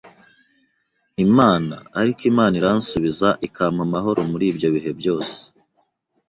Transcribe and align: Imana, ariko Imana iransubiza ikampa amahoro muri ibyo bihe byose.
Imana, 1.25 1.75
ariko 1.99 2.21
Imana 2.31 2.53
iransubiza 2.59 3.29
ikampa 3.47 3.81
amahoro 3.87 4.19
muri 4.31 4.45
ibyo 4.51 4.67
bihe 4.75 4.91
byose. 4.99 5.37